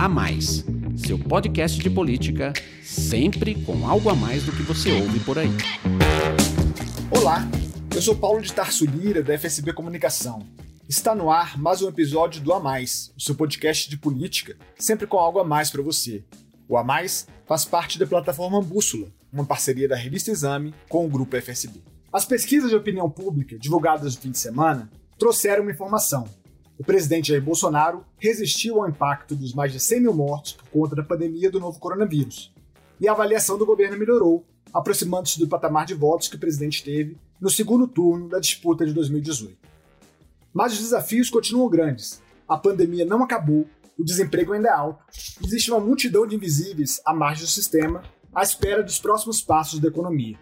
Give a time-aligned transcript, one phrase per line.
[0.00, 0.64] A Mais,
[0.96, 5.50] seu podcast de política, sempre com algo a mais do que você ouve por aí.
[7.10, 7.46] Olá,
[7.94, 10.38] eu sou Paulo de Tarso Lira, da FSB Comunicação.
[10.88, 15.06] Está no ar mais um episódio do A Mais, o seu podcast de política, sempre
[15.06, 16.24] com algo a mais para você.
[16.66, 21.10] O A Mais faz parte da plataforma Bússola, uma parceria da revista Exame com o
[21.10, 21.78] grupo FSB.
[22.10, 26.26] As pesquisas de opinião pública divulgadas no fim de semana trouxeram uma informação
[26.80, 30.96] o presidente Jair Bolsonaro resistiu ao impacto dos mais de 100 mil mortos por conta
[30.96, 32.54] da pandemia do novo coronavírus.
[32.98, 37.18] E a avaliação do governo melhorou, aproximando-se do patamar de votos que o presidente teve
[37.38, 39.58] no segundo turno da disputa de 2018.
[40.54, 42.22] Mas os desafios continuam grandes.
[42.48, 43.68] A pandemia não acabou,
[43.98, 45.04] o desemprego ainda é alto,
[45.44, 48.02] existe uma multidão de invisíveis à margem do sistema,
[48.34, 50.38] à espera dos próximos passos da economia.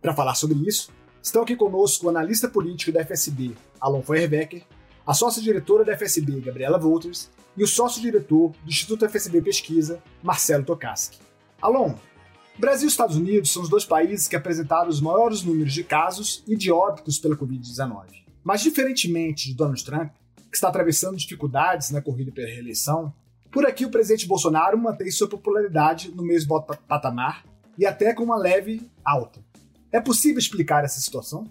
[0.00, 4.62] Para falar sobre isso, estão aqui conosco o analista político da FSB, Alon Feuerbecker,
[5.06, 11.18] a sócia-diretora da FSB, Gabriela Wolters, e o sócio-diretor do Instituto FSB Pesquisa, Marcelo Tokaski.
[11.60, 11.94] Alon,
[12.58, 16.42] Brasil e Estados Unidos são os dois países que apresentaram os maiores números de casos
[16.46, 18.22] e de óbitos pela Covid-19.
[18.44, 20.12] Mas, diferentemente de Donald Trump,
[20.50, 23.12] que está atravessando dificuldades na corrida pela reeleição,
[23.50, 27.44] por aqui o presidente Bolsonaro mantém sua popularidade no mesmo patamar
[27.78, 29.40] e até com uma leve alta.
[29.90, 31.46] É possível explicar essa situação?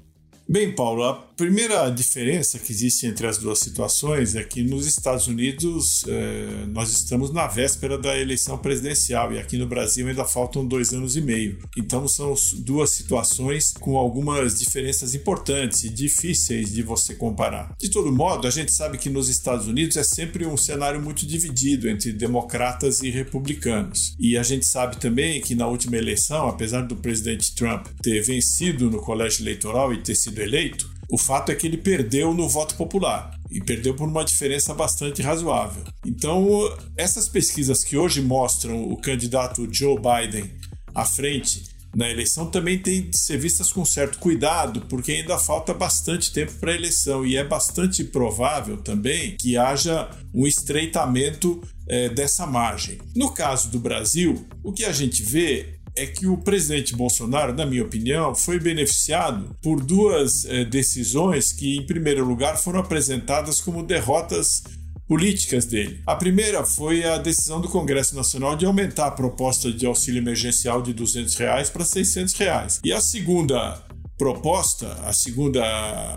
[0.48, 5.28] Bem, Paulo, a primeira diferença que existe entre as duas situações é que nos Estados
[5.28, 10.66] Unidos eh, nós estamos na véspera da eleição presidencial e aqui no Brasil ainda faltam
[10.66, 11.58] dois anos e meio.
[11.78, 17.74] Então são duas situações com algumas diferenças importantes e difíceis de você comparar.
[17.80, 21.26] De todo modo, a gente sabe que nos Estados Unidos é sempre um cenário muito
[21.26, 24.16] dividido entre democratas e republicanos.
[24.20, 28.90] E a gente sabe também que na última eleição, apesar do presidente Trump ter vencido
[28.90, 32.76] no colégio eleitoral e ter sido eleito, o fato é que ele perdeu no voto
[32.76, 35.84] popular e perdeu por uma diferença bastante razoável.
[36.06, 36.48] Então,
[36.96, 40.50] essas pesquisas que hoje mostram o candidato Joe Biden
[40.96, 45.74] à frente na eleição também têm de ser vistas com certo cuidado, porque ainda falta
[45.74, 52.08] bastante tempo para a eleição e é bastante provável também que haja um estreitamento é,
[52.08, 52.98] dessa margem.
[53.14, 57.66] No caso do Brasil, o que a gente vê é que o presidente Bolsonaro, na
[57.66, 63.84] minha opinião, foi beneficiado por duas eh, decisões que, em primeiro lugar, foram apresentadas como
[63.84, 64.64] derrotas
[65.08, 66.00] políticas dele.
[66.08, 70.82] A primeira foi a decisão do Congresso Nacional de aumentar a proposta de auxílio emergencial
[70.82, 72.80] de 200 reais para 600 reais.
[72.82, 73.84] E a segunda
[74.22, 75.64] proposta, a segunda,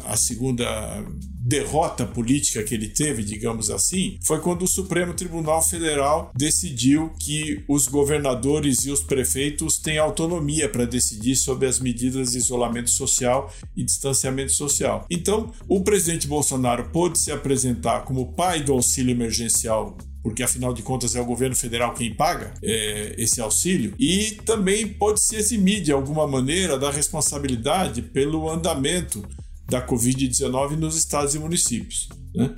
[0.04, 1.02] a segunda
[1.40, 7.64] derrota política que ele teve, digamos assim, foi quando o Supremo Tribunal Federal decidiu que
[7.66, 13.50] os governadores e os prefeitos têm autonomia para decidir sobre as medidas de isolamento social
[13.74, 15.06] e distanciamento social.
[15.10, 20.82] Então, o presidente Bolsonaro pôde se apresentar como pai do auxílio emergencial porque afinal de
[20.82, 25.82] contas é o governo federal quem paga é, esse auxílio, e também pode se eximir
[25.82, 29.22] de alguma maneira da responsabilidade pelo andamento
[29.68, 32.08] da Covid-19 nos estados e municípios.
[32.34, 32.54] Né?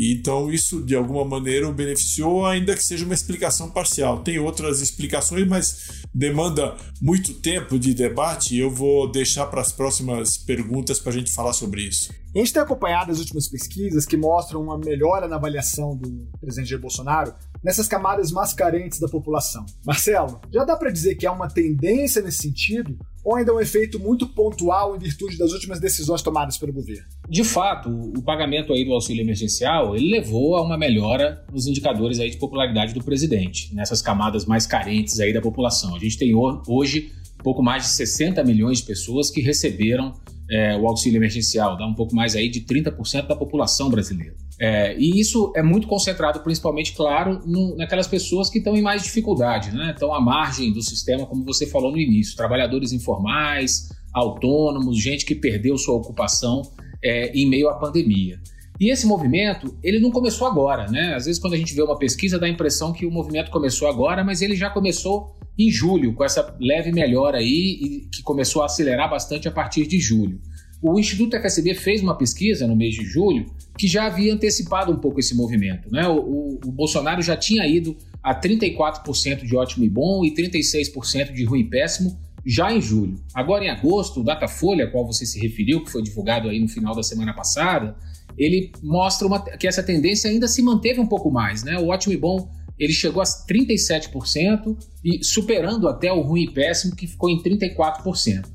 [0.00, 4.22] E então isso de alguma maneira o beneficiou, ainda que seja uma explicação parcial.
[4.22, 9.70] Tem outras explicações, mas demanda muito tempo de debate e eu vou deixar para as
[9.70, 12.10] próximas perguntas para a gente falar sobre isso.
[12.34, 16.70] A gente tem acompanhado as últimas pesquisas que mostram uma melhora na avaliação do presidente
[16.70, 19.66] Jair Bolsonaro nessas camadas mais carentes da população.
[19.84, 23.60] Marcelo, já dá para dizer que há uma tendência nesse sentido ou ainda é um
[23.60, 27.19] efeito muito pontual em virtude das últimas decisões tomadas pelo governo?
[27.30, 32.18] De fato, o pagamento aí do auxílio emergencial ele levou a uma melhora nos indicadores
[32.18, 35.94] aí de popularidade do presidente, nessas camadas mais carentes aí da população.
[35.94, 40.12] A gente tem hoje pouco mais de 60 milhões de pessoas que receberam
[40.50, 44.34] é, o auxílio emergencial, dá um pouco mais aí de 30% da população brasileira.
[44.58, 49.04] É, e isso é muito concentrado, principalmente, claro, no, naquelas pessoas que estão em mais
[49.04, 49.92] dificuldade, né?
[49.92, 55.36] Estão à margem do sistema, como você falou no início, trabalhadores informais, autônomos, gente que
[55.36, 56.62] perdeu sua ocupação
[57.02, 58.40] é, em meio à pandemia.
[58.80, 61.14] E esse movimento, ele não começou agora, né?
[61.14, 63.86] Às vezes, quando a gente vê uma pesquisa, dá a impressão que o movimento começou
[63.88, 68.66] agora, mas ele já começou em julho, com essa leve melhora aí, que começou a
[68.66, 70.40] acelerar bastante a partir de julho.
[70.82, 73.44] O Instituto FSB fez uma pesquisa no mês de julho
[73.76, 75.92] que já havia antecipado um pouco esse movimento.
[75.92, 76.08] Né?
[76.08, 81.32] O, o, o Bolsonaro já tinha ido a 34% de ótimo e bom e 36%
[81.32, 83.16] de ruim e péssimo já em julho.
[83.34, 86.68] Agora, em agosto, o Datafolha, a qual você se referiu, que foi divulgado aí no
[86.68, 87.96] final da semana passada,
[88.38, 91.62] ele mostra uma, que essa tendência ainda se manteve um pouco mais.
[91.62, 91.78] Né?
[91.78, 92.50] O ótimo e bom
[92.80, 98.46] ele chegou a 37% e superando até o ruim e péssimo, que ficou em 34%.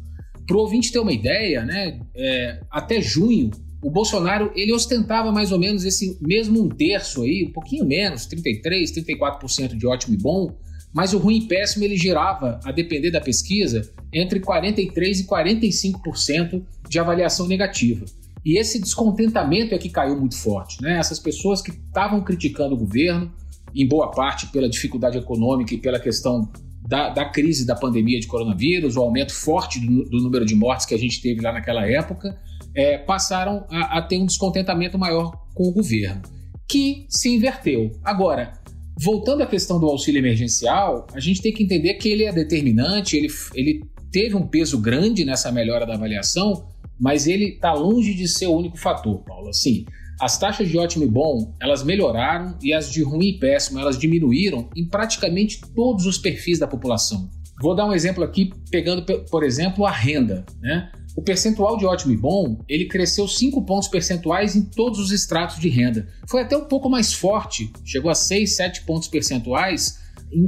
[0.48, 3.52] Para o ouvinte ter uma ideia, né, é, até junho,
[3.84, 8.26] o Bolsonaro ele ostentava mais ou menos esse mesmo um terço aí, um pouquinho menos,
[8.26, 10.58] 33, 34% de ótimo e bom,
[10.96, 16.64] mas o ruim e péssimo ele girava, a depender da pesquisa, entre 43 e 45%
[16.88, 18.06] de avaliação negativa.
[18.46, 20.82] E esse descontentamento é que caiu muito forte.
[20.82, 20.98] Né?
[20.98, 23.30] Essas pessoas que estavam criticando o governo,
[23.76, 26.50] em boa parte pela dificuldade econômica e pela questão
[26.88, 30.86] da, da crise da pandemia de coronavírus, o aumento forte do, do, número de mortes
[30.86, 32.40] que a gente teve lá naquela época,
[32.74, 36.22] é, passaram a, a ter um descontentamento maior com o governo,
[36.70, 37.92] que se inverteu.
[38.02, 38.54] Agora,
[39.00, 43.18] voltando à questão do auxílio emergencial, a gente tem que entender que ele é determinante,
[43.18, 46.68] ele, ele teve um peso grande nessa melhora da avaliação,
[47.00, 49.50] mas ele está longe de ser o único fator, Paulo.
[49.50, 49.86] Assim,
[50.20, 53.98] as taxas de ótimo e bom, elas melhoraram e as de ruim e péssimo, elas
[54.00, 57.30] diminuíram em praticamente todos os perfis da população.
[57.62, 60.46] Vou dar um exemplo aqui, pegando, por exemplo, a renda.
[60.62, 60.90] Né?
[61.16, 65.60] O percentual de ótimo e bom, ele cresceu 5 pontos percentuais em todos os estratos
[65.60, 66.08] de renda.
[66.28, 70.00] Foi até um pouco mais forte, chegou a 6, 7 pontos percentuais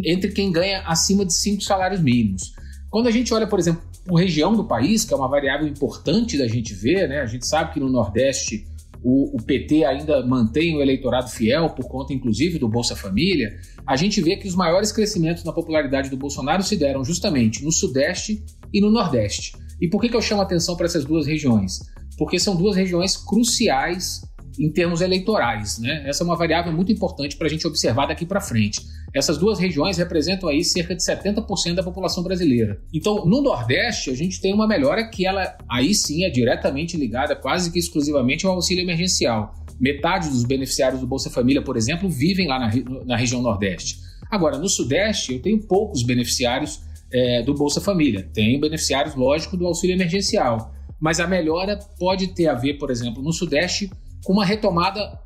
[0.03, 2.53] entre quem ganha acima de 5 salários mínimos.
[2.89, 6.37] Quando a gente olha, por exemplo, por região do país, que é uma variável importante
[6.37, 7.21] da gente ver, né?
[7.21, 8.65] a gente sabe que no Nordeste
[9.03, 13.95] o, o, PT ainda mantém o eleitorado fiel, por conta inclusive do Bolsa Família, a
[13.95, 18.43] gente vê que os maiores crescimentos na popularidade do Bolsonaro se deram justamente no Sudeste
[18.73, 19.53] e no Nordeste.
[19.79, 21.79] E por que, que eu chamo atenção para essas duas regiões?
[22.17, 24.21] Porque são duas regiões cruciais
[24.59, 25.77] em termos eleitorais.
[25.79, 26.03] Né?
[26.07, 28.81] Essa é uma variável muito importante para a gente observar daqui para frente.
[29.13, 32.81] Essas duas regiões representam aí cerca de 70% da população brasileira.
[32.93, 37.35] Então, no Nordeste, a gente tem uma melhora que ela aí sim é diretamente ligada
[37.35, 39.53] quase que exclusivamente ao auxílio emergencial.
[39.79, 42.71] Metade dos beneficiários do Bolsa Família, por exemplo, vivem lá na,
[43.05, 43.99] na região Nordeste.
[44.29, 46.81] Agora, no Sudeste, eu tenho poucos beneficiários
[47.11, 48.29] é, do Bolsa Família.
[48.33, 50.73] Tenho beneficiários, lógico, do auxílio emergencial.
[50.99, 53.91] Mas a melhora pode ter a ver, por exemplo, no Sudeste,
[54.23, 55.19] com uma retomada,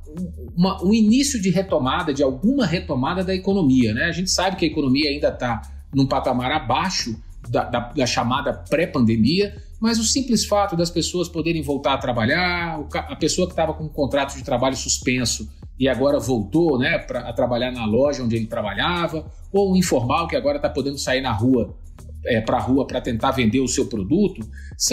[0.55, 3.93] uma, um início de retomada, de alguma retomada da economia.
[3.93, 4.05] Né?
[4.05, 5.61] A gente sabe que a economia ainda está
[5.93, 7.15] num patamar abaixo
[7.49, 12.79] da, da, da chamada pré-pandemia, mas o simples fato das pessoas poderem voltar a trabalhar,
[12.93, 15.49] a pessoa que estava com um contrato de trabalho suspenso
[15.81, 20.27] e agora voltou né, pra, a trabalhar na loja onde ele trabalhava, ou o informal
[20.27, 21.75] que agora está podendo sair na rua
[22.23, 24.47] é, para a rua para tentar vender o seu produto,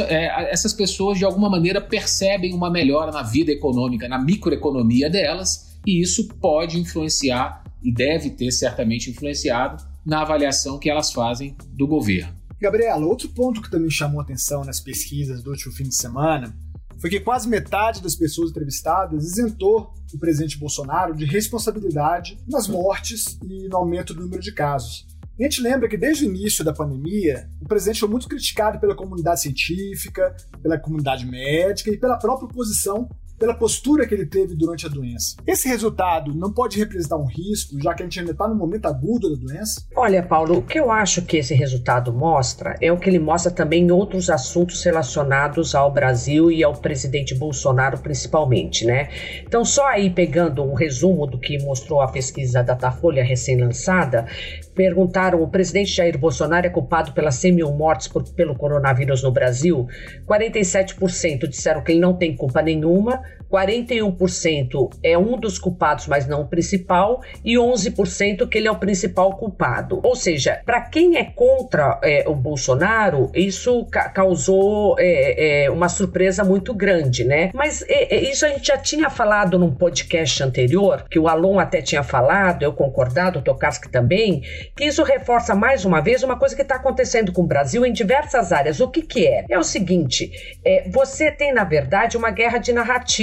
[0.08, 5.78] é, essas pessoas de alguma maneira percebem uma melhora na vida econômica, na microeconomia delas,
[5.86, 11.86] e isso pode influenciar e deve ter certamente influenciado na avaliação que elas fazem do
[11.86, 12.32] governo.
[12.58, 16.56] Gabriela, outro ponto que também chamou atenção nas pesquisas do último fim de semana
[17.00, 23.38] foi que quase metade das pessoas entrevistadas isentou o presidente Bolsonaro de responsabilidade nas mortes
[23.42, 25.06] e no aumento do número de casos.
[25.38, 28.96] A gente lembra que desde o início da pandemia, o presidente foi muito criticado pela
[28.96, 33.08] comunidade científica, pela comunidade médica e pela própria oposição
[33.38, 35.36] pela postura que ele teve durante a doença.
[35.46, 38.86] Esse resultado não pode representar um risco, já que a gente ainda está no momento
[38.86, 39.86] agudo da doença?
[39.94, 43.50] Olha, Paulo, o que eu acho que esse resultado mostra é o que ele mostra
[43.50, 49.08] também em outros assuntos relacionados ao Brasil e ao presidente Bolsonaro, principalmente, né?
[49.46, 54.26] Então, só aí pegando um resumo do que mostrou a pesquisa da Datafolha recém-lançada,
[54.74, 59.32] perguntaram: o presidente Jair Bolsonaro é culpado pelas 100 mil mortes por, pelo coronavírus no
[59.32, 59.86] Brasil?
[60.26, 63.20] 47% disseram que ele não tem culpa nenhuma,
[63.50, 68.76] 41% é um dos culpados, mas não o principal, e 11% que ele é o
[68.76, 70.00] principal culpado.
[70.02, 75.88] Ou seja, para quem é contra é, o Bolsonaro, isso ca causou é, é, uma
[75.88, 77.50] surpresa muito grande, né?
[77.54, 81.58] Mas é, é, isso a gente já tinha falado num podcast anterior, que o Alon
[81.58, 84.42] até tinha falado, eu concordado, o Tokarski também,
[84.76, 87.92] que isso reforça mais uma vez uma coisa que está acontecendo com o Brasil em
[87.92, 88.80] diversas áreas.
[88.80, 89.44] O que, que é?
[89.48, 90.30] É o seguinte:
[90.64, 93.17] é, você tem, na verdade, uma guerra de narrativa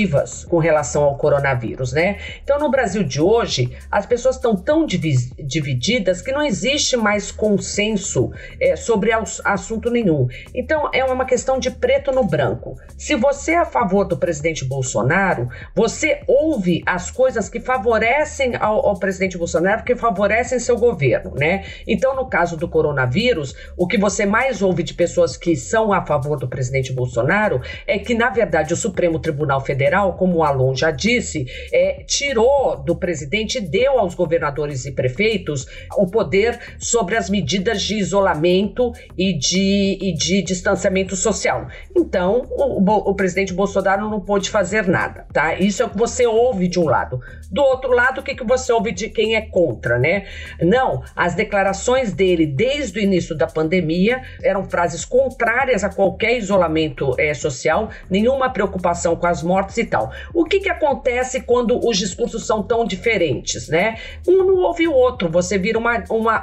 [0.50, 2.18] com relação ao coronavírus, né?
[2.44, 8.32] Então, no Brasil de hoje, as pessoas estão tão divididas que não existe mais consenso
[8.60, 9.12] é, sobre
[9.44, 10.28] assunto nenhum.
[10.54, 12.76] Então, é uma questão de preto no branco.
[12.98, 18.86] Se você é a favor do presidente Bolsonaro, você ouve as coisas que favorecem ao,
[18.86, 21.64] ao presidente Bolsonaro, que favorecem seu governo, né?
[21.88, 26.06] Então, no caso do coronavírus, o que você mais ouve de pessoas que são a
[26.06, 30.76] favor do presidente Bolsonaro é que, na verdade, o Supremo Tribunal Federal Como o Alon
[30.76, 37.16] já disse, é, tirou do presidente e deu aos governadores e prefeitos o poder sobre
[37.16, 41.68] as medidas de isolamento e de, e de distanciamento social.
[41.96, 45.56] Então, o, o, presidente Bolsonaro não pôde fazer nada, tá?
[45.56, 47.20] Isso é o que você ouve de um lado.
[47.52, 50.26] Do outro lado, o que, que você ouve de quem é contra, né?
[50.62, 57.16] Não, as declarações dele desde o início da pandemia eram frases contrárias a qualquer isolamento
[57.18, 60.12] é, social, nenhuma preocupação com as mortes e tal.
[60.34, 63.98] O que, que acontece quando os discursos são tão diferentes, né?
[64.28, 66.42] Um não ouve o outro, você vira uma, uma,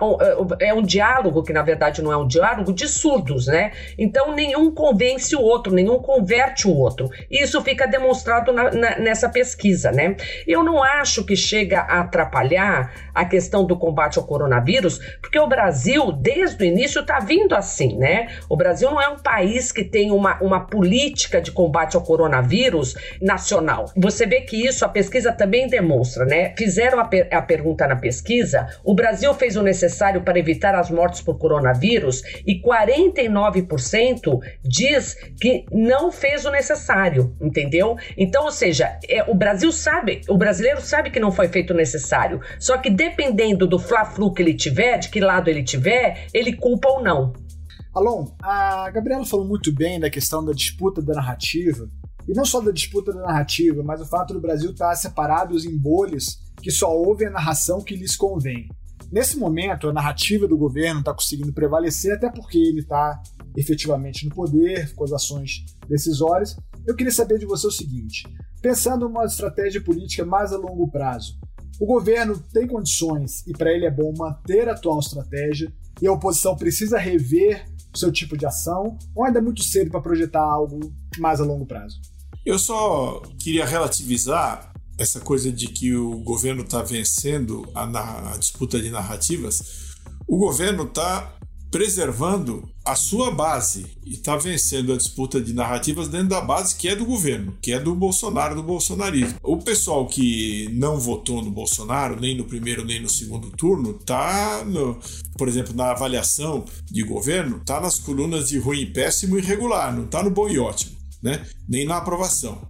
[0.60, 3.72] é um diálogo, que na verdade não é um diálogo, de surdos, né?
[3.98, 7.10] Então nenhum convence o outro, nenhum converte o outro.
[7.30, 10.16] Isso fica demonstrado na, na, nessa pesquisa, né?
[10.46, 10.91] Eu não acho
[11.24, 16.66] que chega a atrapalhar a questão do combate ao coronavírus, porque o Brasil, desde o
[16.66, 18.28] início, está vindo assim, né?
[18.48, 22.94] O Brasil não é um país que tem uma, uma política de combate ao coronavírus
[23.20, 23.90] nacional.
[23.96, 26.54] Você vê que isso a pesquisa também demonstra, né?
[26.56, 30.90] Fizeram a, per a pergunta na pesquisa, o Brasil fez o necessário para evitar as
[30.90, 37.96] mortes por coronavírus e 49% diz que não fez o necessário, entendeu?
[38.16, 41.76] Então, ou seja, é, o Brasil sabe, o brasileiro sabe que não foi feito o
[41.76, 46.56] necessário, só que dependendo do fla-flu que ele tiver, de que lado ele tiver, ele
[46.56, 47.32] culpa ou não.
[47.94, 51.88] Alon, a Gabriela falou muito bem da questão da disputa da narrativa,
[52.28, 55.76] e não só da disputa da narrativa, mas o fato do Brasil estar separado em
[55.76, 58.68] bolhas que só ouvem a narração que lhes convém.
[59.10, 63.20] Nesse momento, a narrativa do governo está conseguindo prevalecer, até porque ele está
[63.56, 66.56] efetivamente no poder, com as ações decisórias.
[66.86, 68.22] Eu queria saber de você o seguinte:
[68.62, 71.36] pensando numa estratégia política mais a longo prazo,
[71.80, 76.12] o governo tem condições e para ele é bom manter a atual estratégia e a
[76.12, 80.42] oposição precisa rever o seu tipo de ação ou ainda é muito cedo para projetar
[80.42, 80.78] algo
[81.18, 82.00] mais a longo prazo?
[82.46, 88.80] Eu só queria relativizar essa coisa de que o governo está vencendo a, a disputa
[88.80, 89.96] de narrativas.
[90.26, 91.36] O governo está
[91.72, 96.86] preservando a sua base e está vencendo a disputa de narrativas dentro da base que
[96.86, 99.38] é do governo, que é do Bolsonaro, do bolsonarismo.
[99.42, 104.62] O pessoal que não votou no Bolsonaro, nem no primeiro nem no segundo turno, tá,
[104.66, 105.00] no,
[105.38, 110.06] por exemplo, na avaliação de governo, tá nas colunas de ruim, péssimo e irregular, não
[110.06, 111.46] tá no bom e ótimo, né?
[111.66, 112.68] Nem na aprovação.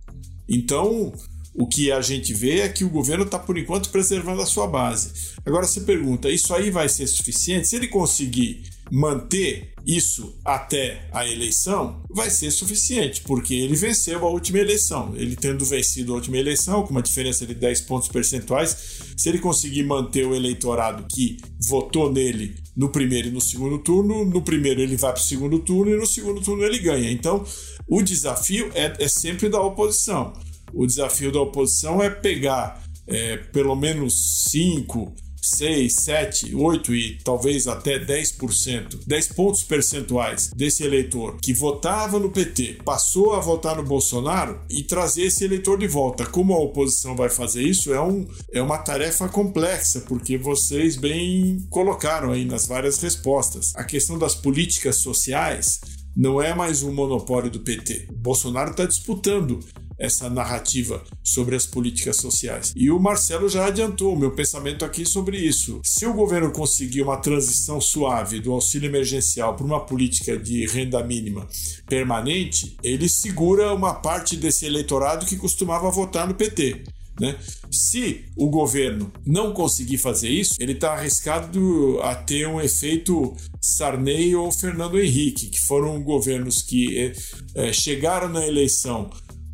[0.48, 1.12] Então,
[1.54, 4.66] o que a gente vê é que o governo está, por enquanto, preservando a sua
[4.66, 5.10] base.
[5.44, 7.68] Agora você pergunta: isso aí vai ser suficiente?
[7.68, 14.30] Se ele conseguir manter isso até a eleição, vai ser suficiente, porque ele venceu a
[14.30, 15.14] última eleição.
[15.16, 18.76] Ele tendo vencido a última eleição, com uma diferença de 10 pontos percentuais,
[19.16, 24.24] se ele conseguir manter o eleitorado que votou nele no primeiro e no segundo turno,
[24.24, 27.10] no primeiro ele vai para o segundo turno e no segundo turno ele ganha.
[27.10, 27.44] Então,
[27.88, 30.32] o desafio é, é sempre da oposição.
[30.74, 37.66] O desafio da oposição é pegar é, pelo menos cinco 6, 7, 8 e talvez
[37.66, 43.82] até 10%, 10 pontos percentuais desse eleitor que votava no PT passou a votar no
[43.82, 46.24] Bolsonaro e trazer esse eleitor de volta.
[46.24, 51.58] Como a oposição vai fazer isso é, um, é uma tarefa complexa, porque vocês bem
[51.68, 53.72] colocaram aí nas várias respostas.
[53.74, 55.80] A questão das políticas sociais
[56.14, 58.06] não é mais um monopólio do PT.
[58.10, 59.60] O Bolsonaro está disputando
[60.02, 62.72] essa narrativa sobre as políticas sociais.
[62.74, 65.80] E o Marcelo já adiantou o meu pensamento aqui sobre isso.
[65.84, 71.02] Se o governo conseguir uma transição suave do auxílio emergencial para uma política de renda
[71.04, 71.46] mínima
[71.86, 76.82] permanente, ele segura uma parte desse eleitorado que costumava votar no PT.
[77.20, 77.38] Né?
[77.70, 84.34] Se o governo não conseguir fazer isso, ele está arriscado a ter um efeito Sarney
[84.34, 87.12] ou Fernando Henrique, que foram governos que
[87.54, 89.10] é, chegaram na eleição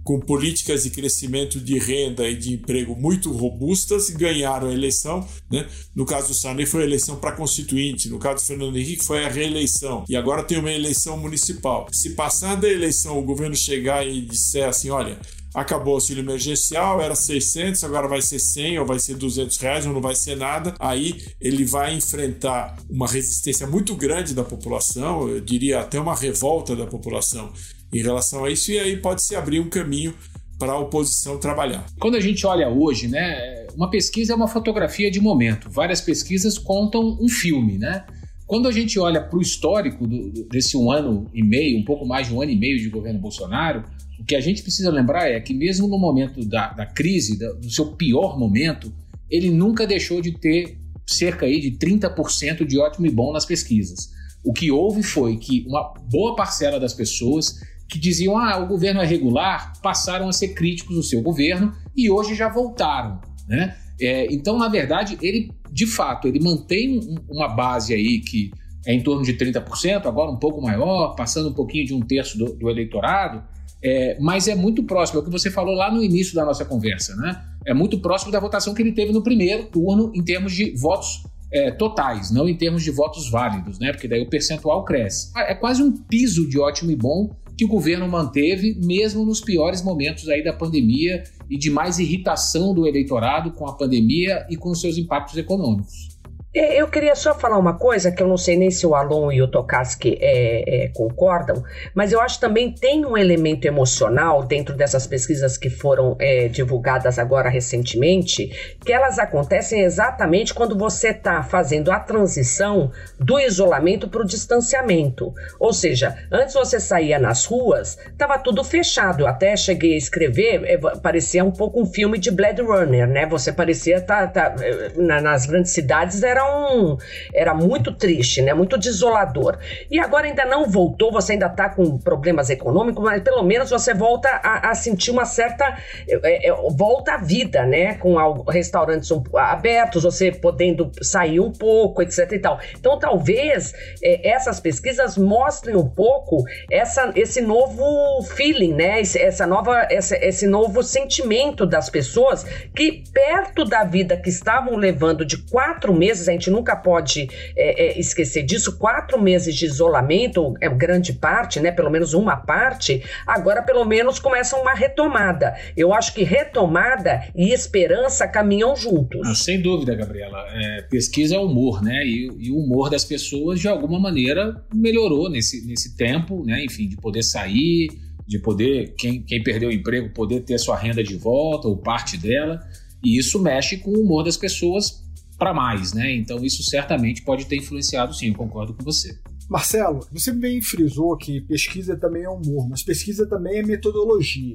[0.08, 5.28] com políticas de crescimento de renda e de emprego muito robustas, ganharam a eleição.
[5.50, 5.68] Né?
[5.94, 9.22] No caso do Sarney foi a eleição para constituinte, no caso do Fernando Henrique foi
[9.22, 10.06] a reeleição.
[10.08, 11.88] E agora tem uma eleição municipal.
[11.92, 15.18] Se passar da eleição o governo chegar e disser assim, olha,
[15.54, 19.84] acabou o auxílio emergencial, era 600, agora vai ser 100 ou vai ser 200 reais
[19.84, 25.28] ou não vai ser nada, aí ele vai enfrentar uma resistência muito grande da população,
[25.28, 27.52] eu diria até uma revolta da população
[27.92, 30.14] em relação a isso, e aí pode se abrir um caminho
[30.58, 31.86] para a oposição trabalhar.
[32.00, 35.70] Quando a gente olha hoje, né, uma pesquisa é uma fotografia de momento.
[35.70, 38.04] Várias pesquisas contam um filme, né?
[38.44, 42.04] Quando a gente olha para o histórico do, desse um ano e meio, um pouco
[42.04, 43.84] mais de um ano e meio de governo Bolsonaro,
[44.18, 47.52] o que a gente precisa lembrar é que mesmo no momento da, da crise, da,
[47.52, 48.92] do seu pior momento,
[49.30, 50.76] ele nunca deixou de ter
[51.06, 54.10] cerca aí de 30% de ótimo e bom nas pesquisas.
[54.44, 59.00] O que houve foi que uma boa parcela das pessoas que diziam ah, o governo
[59.00, 63.20] é regular, passaram a ser críticos do seu governo e hoje já voltaram.
[63.48, 63.76] Né?
[64.00, 68.50] É, então, na verdade, ele, de fato, ele mantém uma base aí que
[68.86, 72.38] é em torno de 30%, agora um pouco maior, passando um pouquinho de um terço
[72.38, 73.42] do, do eleitorado,
[73.82, 76.64] é, mas é muito próximo, é o que você falou lá no início da nossa
[76.64, 77.44] conversa, né?
[77.66, 81.22] É muito próximo da votação que ele teve no primeiro turno em termos de votos
[81.52, 83.92] é, totais, não em termos de votos válidos, né?
[83.92, 85.32] Porque daí o percentual cresce.
[85.36, 89.82] É quase um piso de ótimo e bom que o governo manteve, mesmo nos piores
[89.82, 94.72] momentos aí da pandemia e de mais irritação do eleitorado com a pandemia e com
[94.76, 96.17] seus impactos econômicos.
[96.54, 99.30] É, eu queria só falar uma coisa que eu não sei nem se o Alon
[99.30, 101.62] e o Tokaski é, é, concordam,
[101.94, 107.18] mas eu acho também tem um elemento emocional dentro dessas pesquisas que foram é, divulgadas
[107.18, 112.90] agora recentemente, que elas acontecem exatamente quando você está fazendo a transição
[113.20, 115.34] do isolamento para o distanciamento.
[115.60, 119.24] Ou seja, antes você saía nas ruas, estava tudo fechado.
[119.24, 123.26] Eu até cheguei a escrever, é, parecia um pouco um filme de Blade Runner, né?
[123.26, 124.54] Você parecia tá, tá
[124.96, 126.96] nas grandes cidades era era um
[127.34, 128.54] era muito triste, né?
[128.54, 129.58] Muito desolador.
[129.90, 133.92] E agora ainda não voltou, você ainda está com problemas econômicos, mas pelo menos você
[133.92, 135.76] volta a, a sentir uma certa
[136.08, 137.94] é, é, volta à vida, né?
[137.94, 138.16] Com
[138.48, 142.60] restaurantes abertos, você podendo sair um pouco, etc e tal.
[142.78, 149.00] Então talvez é, essas pesquisas mostrem um pouco essa, esse novo feeling, né?
[149.00, 154.76] Esse, essa nova esse, esse novo sentimento das pessoas que perto da vida que estavam
[154.76, 158.78] levando de quatro meses a gente nunca pode é, é, esquecer disso.
[158.78, 161.70] Quatro meses de isolamento, é grande parte, né?
[161.70, 165.54] Pelo menos uma parte, agora pelo menos começa uma retomada.
[165.76, 169.26] Eu acho que retomada e esperança caminham juntos.
[169.26, 170.44] Não, sem dúvida, Gabriela.
[170.50, 172.04] É, pesquisa é humor, né?
[172.04, 176.64] E, e, o humor das pessoas, de alguma maneira, melhorou nesse, nesse tempo, né?
[176.64, 177.88] Enfim, de poder sair,
[178.26, 182.16] de poder, quem, quem perdeu o emprego, poder ter sua renda de volta ou parte
[182.16, 182.60] dela.
[183.02, 185.07] E isso mexe com o humor das pessoas
[185.38, 186.12] para mais, né?
[186.14, 189.18] Então isso certamente pode ter influenciado, sim, eu concordo com você.
[189.48, 194.54] Marcelo, você bem frisou que pesquisa também é humor, mas pesquisa também é metodologia.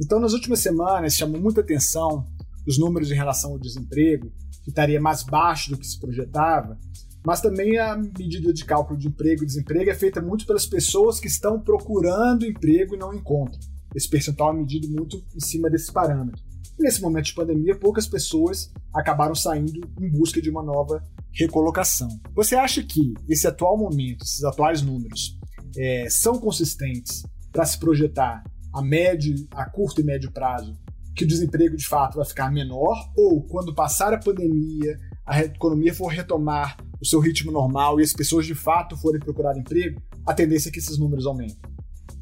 [0.00, 2.24] Então, nas últimas semanas, chamou muita atenção
[2.66, 4.30] os números em relação ao desemprego,
[4.62, 6.78] que estaria mais baixo do que se projetava,
[7.26, 11.18] mas também a medida de cálculo de emprego e desemprego é feita muito pelas pessoas
[11.18, 13.58] que estão procurando emprego e não encontram.
[13.94, 16.40] Esse percentual é medido muito em cima desse parâmetro.
[16.80, 22.08] Nesse momento de pandemia, poucas pessoas acabaram saindo em busca de uma nova recolocação.
[22.34, 25.38] Você acha que esse atual momento, esses atuais números,
[25.76, 30.74] é, são consistentes para se projetar a médio, a curto e médio prazo
[31.14, 33.12] que o desemprego de fato vai ficar menor?
[33.14, 38.14] Ou quando passar a pandemia, a economia for retomar o seu ritmo normal e as
[38.14, 41.58] pessoas de fato forem procurar emprego, a tendência é que esses números aumentem?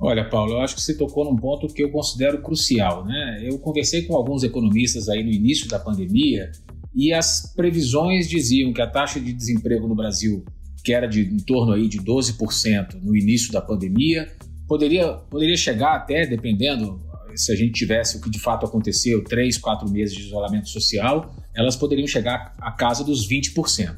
[0.00, 3.04] Olha, Paulo, eu acho que você tocou num ponto que eu considero crucial.
[3.04, 3.40] Né?
[3.42, 6.52] Eu conversei com alguns economistas aí no início da pandemia
[6.94, 10.44] e as previsões diziam que a taxa de desemprego no Brasil,
[10.84, 14.28] que era de em torno aí de 12% no início da pandemia,
[14.68, 17.00] poderia, poderia chegar até, dependendo
[17.34, 21.34] se a gente tivesse o que de fato aconteceu, três, quatro meses de isolamento social,
[21.54, 23.94] elas poderiam chegar à casa dos 20%.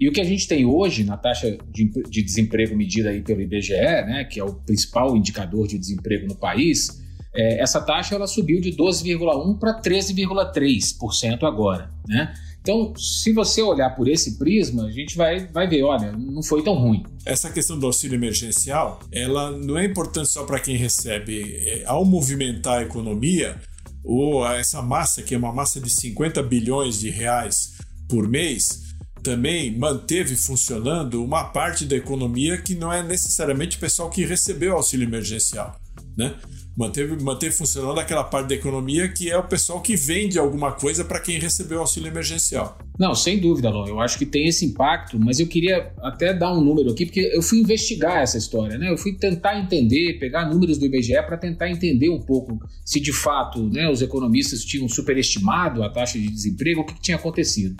[0.00, 3.42] E o que a gente tem hoje na taxa de, de desemprego medida aí pelo
[3.42, 7.02] IBGE, né, que é o principal indicador de desemprego no país,
[7.34, 11.90] é, essa taxa ela subiu de 12,1% para 13,3% agora.
[12.08, 12.32] Né?
[12.62, 16.62] Então, se você olhar por esse prisma, a gente vai, vai ver, olha, não foi
[16.62, 17.04] tão ruim.
[17.26, 21.56] Essa questão do auxílio emergencial, ela não é importante só para quem recebe.
[21.56, 23.56] É, ao movimentar a economia,
[24.02, 28.89] ou essa massa, que é uma massa de 50 bilhões de reais por mês,
[29.22, 34.74] também manteve funcionando uma parte da economia que não é necessariamente o pessoal que recebeu
[34.74, 35.78] auxílio emergencial,
[36.16, 36.34] né?
[36.76, 41.04] Manteve, manteve funcionando aquela parte da economia que é o pessoal que vende alguma coisa
[41.04, 42.78] para quem recebeu auxílio emergencial.
[42.98, 43.86] Não, sem dúvida, Lon.
[43.86, 47.30] Eu acho que tem esse impacto, mas eu queria até dar um número aqui, porque
[47.34, 48.90] eu fui investigar essa história, né?
[48.90, 53.12] Eu fui tentar entender, pegar números do IBGE para tentar entender um pouco se de
[53.12, 57.76] fato né, os economistas tinham superestimado a taxa de desemprego, o que tinha acontecido.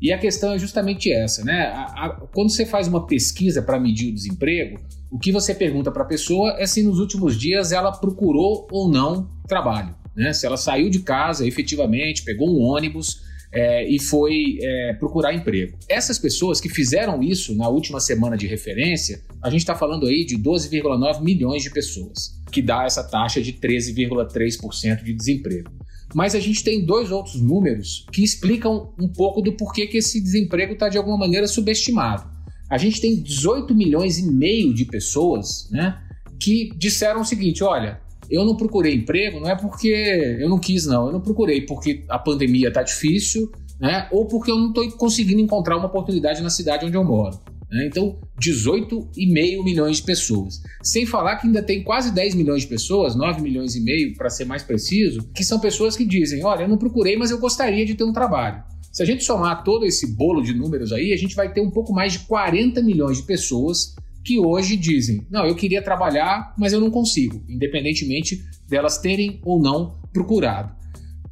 [0.00, 1.66] E a questão é justamente essa, né?
[1.68, 4.78] A, a, quando você faz uma pesquisa para medir o desemprego,
[5.10, 8.90] o que você pergunta para a pessoa é se nos últimos dias ela procurou ou
[8.90, 10.32] não trabalho, né?
[10.32, 15.78] Se ela saiu de casa efetivamente, pegou um ônibus é, e foi é, procurar emprego.
[15.88, 20.24] Essas pessoas que fizeram isso na última semana de referência, a gente está falando aí
[20.24, 25.70] de 12,9 milhões de pessoas, que dá essa taxa de 13,3% de desemprego.
[26.16, 30.18] Mas a gente tem dois outros números que explicam um pouco do porquê que esse
[30.18, 32.26] desemprego está de alguma maneira subestimado.
[32.70, 36.00] A gente tem 18 milhões e meio de pessoas né,
[36.40, 38.00] que disseram o seguinte: olha,
[38.30, 41.08] eu não procurei emprego, não é porque eu não quis, não.
[41.08, 44.08] Eu não procurei porque a pandemia está difícil, né?
[44.10, 47.38] Ou porque eu não estou conseguindo encontrar uma oportunidade na cidade onde eu moro.
[47.70, 47.86] Né?
[47.86, 50.62] Então, 18,5 milhões de pessoas.
[50.82, 54.30] Sem falar que ainda tem quase 10 milhões de pessoas, 9 milhões e meio para
[54.30, 57.84] ser mais preciso, que são pessoas que dizem: olha, eu não procurei, mas eu gostaria
[57.84, 58.62] de ter um trabalho.
[58.92, 61.70] Se a gente somar todo esse bolo de números aí, a gente vai ter um
[61.70, 66.72] pouco mais de 40 milhões de pessoas que hoje dizem: não, eu queria trabalhar, mas
[66.72, 70.74] eu não consigo, independentemente delas terem ou não procurado.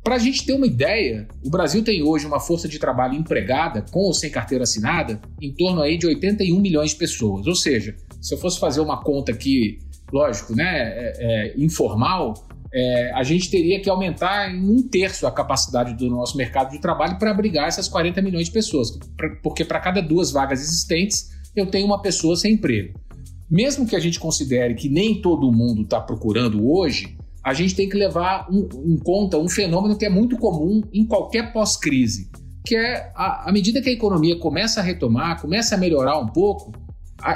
[0.05, 3.83] Para a gente ter uma ideia, o Brasil tem hoje uma força de trabalho empregada,
[3.91, 7.47] com ou sem carteira assinada, em torno aí de 81 milhões de pessoas.
[7.47, 9.79] Ou seja, se eu fosse fazer uma conta aqui,
[10.13, 12.35] lógico, né, é, é, informal,
[12.71, 16.81] é, a gente teria que aumentar em um terço a capacidade do nosso mercado de
[16.81, 18.99] trabalho para abrigar essas 40 milhões de pessoas,
[19.43, 23.01] porque para cada duas vagas existentes eu tenho uma pessoa sem emprego.
[23.51, 27.89] Mesmo que a gente considere que nem todo mundo está procurando hoje, a gente tem
[27.89, 32.31] que levar um, em conta um fenômeno que é muito comum em qualquer pós-crise,
[32.65, 36.73] que é à medida que a economia começa a retomar, começa a melhorar um pouco,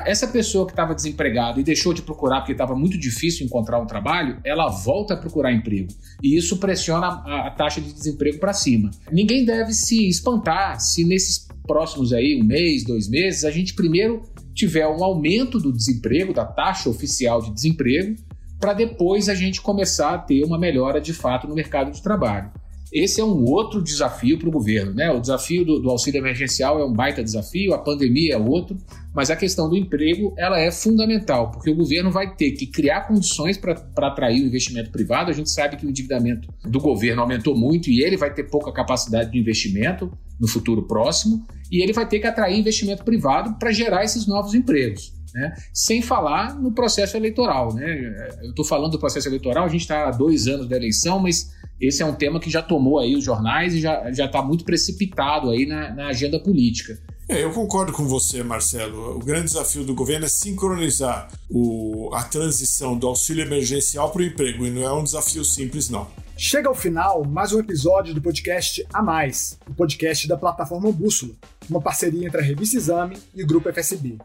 [0.04, 3.86] essa pessoa que estava desempregada e deixou de procurar porque estava muito difícil encontrar um
[3.86, 5.88] trabalho, ela volta a procurar emprego.
[6.22, 8.90] E isso pressiona a, a taxa de desemprego para cima.
[9.10, 14.22] Ninguém deve se espantar se nesses próximos aí, um mês, dois meses, a gente primeiro
[14.54, 18.16] tiver um aumento do desemprego, da taxa oficial de desemprego,
[18.58, 22.50] para depois a gente começar a ter uma melhora de fato no mercado de trabalho.
[22.92, 24.94] Esse é um outro desafio para o governo.
[24.94, 25.10] Né?
[25.10, 28.78] O desafio do, do, auxílio emergencial é um baita desafio, a pandemia é outro,
[29.14, 33.02] mas a questão do emprego ela é fundamental, porque o governo vai ter que criar
[33.02, 35.30] condições para atrair o investimento privado.
[35.30, 38.72] A gente sabe que o endividamento do governo aumentou muito e ele vai ter pouca
[38.72, 43.72] capacidade de investimento no futuro próximo, e ele vai ter que atrair investimento privado para
[43.72, 45.17] gerar esses novos empregos.
[45.34, 45.54] Né?
[45.72, 47.74] Sem falar no processo eleitoral.
[47.74, 48.28] Né?
[48.42, 51.50] Eu estou falando do processo eleitoral, a gente está há dois anos da eleição, mas
[51.80, 55.50] esse é um tema que já tomou aí os jornais e já está muito precipitado
[55.50, 56.98] aí na, na agenda política.
[57.28, 59.16] É, eu concordo com você, Marcelo.
[59.16, 64.24] O grande desafio do governo é sincronizar o, a transição do auxílio emergencial para o
[64.24, 66.08] emprego, e não é um desafio simples, não.
[66.38, 71.34] Chega ao final mais um episódio do podcast A Mais, o podcast da plataforma Bússola,
[71.68, 74.16] uma parceria entre a revista Exame e o Grupo FSB.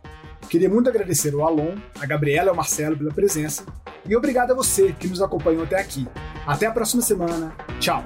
[0.49, 3.65] Queria muito agradecer ao Alon, a Gabriela e ao Marcelo pela presença,
[4.07, 6.07] e obrigado a você que nos acompanhou até aqui.
[6.45, 7.55] Até a próxima semana.
[7.79, 8.03] Tchau!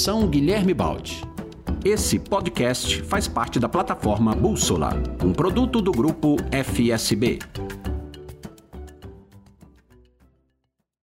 [0.00, 1.20] Na edição Guilherme Baldi.
[1.84, 7.38] Esse podcast faz parte da plataforma Bússola, um produto do grupo FSB.